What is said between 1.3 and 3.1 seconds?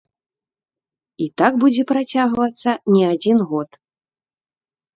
так будзе працягвацца не